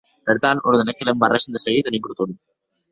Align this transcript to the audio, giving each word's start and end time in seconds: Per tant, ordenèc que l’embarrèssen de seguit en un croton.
Per 0.29 0.35
tant, 0.45 0.61
ordenèc 0.71 0.99
que 1.01 1.07
l’embarrèssen 1.11 1.59
de 1.59 1.65
seguit 1.69 1.93
en 1.93 2.01
un 2.01 2.07
croton. 2.11 2.37